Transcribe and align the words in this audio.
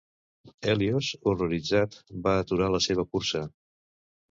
Hèlios, 0.71 1.09
horroritzat, 1.33 1.99
va 2.25 2.35
aturar 2.41 2.73
la 2.79 2.83
seva 2.89 3.09
cursa. 3.15 3.47